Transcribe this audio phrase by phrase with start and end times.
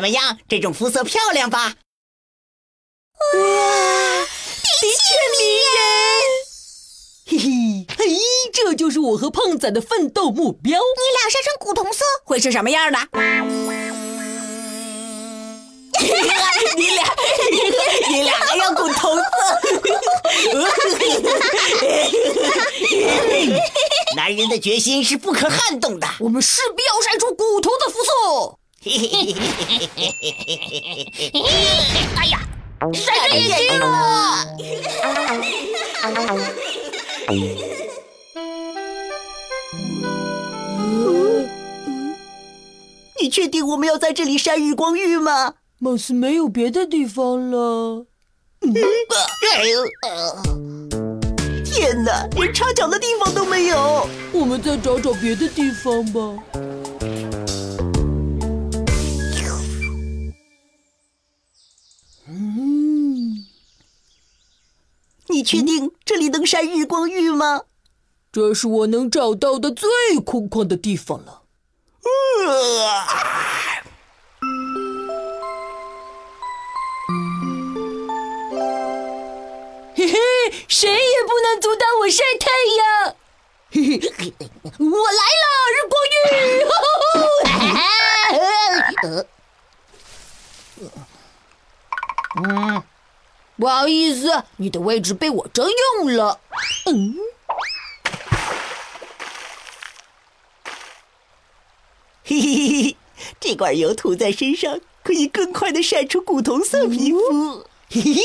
[0.00, 0.38] 怎么样？
[0.48, 1.74] 这种肤色漂亮吧？
[3.34, 3.36] 哇，
[4.80, 5.44] 的确迷
[5.76, 5.84] 人！
[7.26, 7.44] 嘿嘿，
[7.98, 8.16] 嘿，
[8.50, 10.80] 这就是我和胖仔的奋斗目标。
[10.80, 12.98] 你俩晒成古铜色会是什么样的？
[16.78, 17.04] 你俩，
[18.08, 19.22] 你俩还要古铜色？
[24.16, 26.08] 男人的决心是不可撼动的。
[26.20, 27.99] 我们势必要晒出古铜的肤色。
[28.82, 28.88] 哎
[32.30, 32.40] 呀，
[32.94, 34.46] 晒着眼睛了！
[43.20, 45.56] 你确定我们要在这里晒日光浴吗？
[45.78, 48.06] 貌似没有别的地方了。
[51.66, 54.08] 天哪，连插脚的地方都没有。
[54.32, 56.20] 我们再找找别的地方吧。
[65.30, 67.62] 你确定这里能晒日光浴吗？
[68.32, 69.88] 这是我能找到的最
[70.24, 71.42] 空旷的地方了。
[79.94, 80.18] 嘿嘿，
[80.68, 83.16] 谁也不能阻挡我晒太阳！
[83.72, 84.34] 嘿嘿，
[84.78, 86.18] 我来了，日光浴！
[92.42, 92.82] 嗯，
[93.60, 96.40] 不好意思，你的位置被我征用了。
[96.86, 97.14] 嗯。
[102.24, 102.96] 嘿嘿嘿嘿，
[103.38, 107.66] 这罐油涂在身上，可以更快的晒出古铜色皮肤。
[107.90, 108.22] 嘿嘿。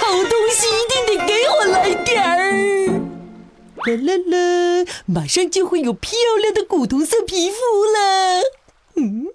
[0.00, 2.86] 好东西一定得给我来点儿！
[3.84, 6.10] 啦啦啦，马上就会有漂
[6.42, 8.42] 亮的古铜色皮肤了。
[8.96, 9.28] 嗯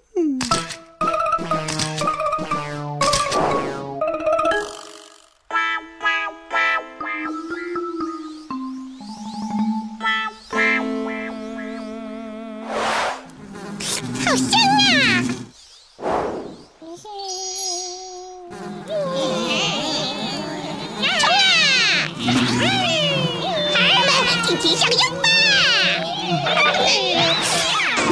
[24.62, 25.28] 提向右吧！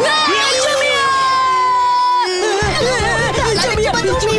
[0.02, 0.04] 啊！
[0.60, 1.00] 救命啊！
[3.62, 3.80] 救命！
[4.18, 4.34] 救命！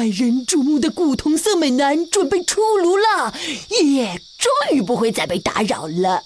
[0.00, 3.34] 万人瞩目的古铜色美男准备出炉了，
[3.82, 4.22] 耶！
[4.38, 6.24] 终于不会再被打扰了。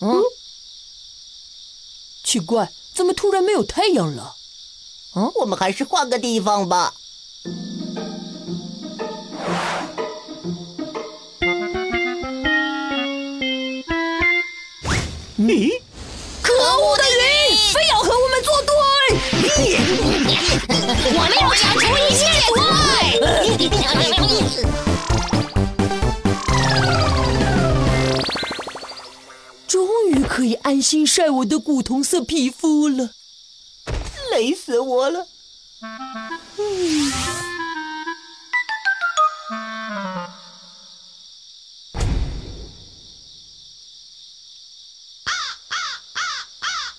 [0.00, 0.22] 嗯，
[2.24, 4.36] 奇怪，怎么突然没有太阳了？
[5.14, 6.94] 嗯，我们还是换个地方吧。
[15.36, 15.82] 咦？
[16.42, 19.43] 可恶的云，非要和我们作对！
[19.56, 22.58] 我们要铲除一切怪！
[29.68, 33.10] 终于可以安心晒我的古铜色皮肤了，
[34.32, 35.28] 累死我了！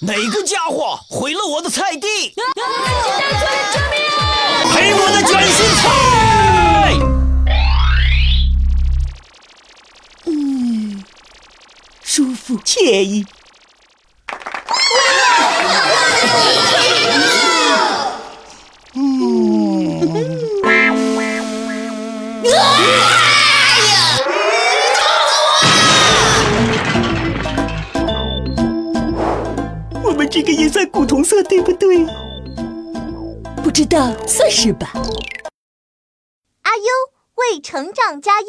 [0.02, 2.34] 哪个家伙毁了我的菜地？
[2.36, 4.02] 救命！
[4.74, 5.84] 赔我的卷心菜！
[10.26, 11.04] 嗯，
[12.04, 13.26] 舒服惬意。
[31.26, 32.06] 色，对不对？
[33.64, 34.92] 不知道，算是吧。
[36.62, 36.84] 阿优
[37.36, 38.48] 为成长加油。